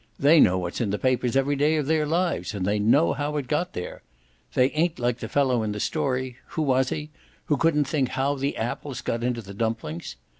[0.17, 3.37] They know what's in the papers every day of their lives and they know how
[3.37, 4.01] it got there.
[4.55, 7.11] They ain't like the fellow in the story who was he?
[7.45, 10.15] who couldn't think how the apples got into the dumplings.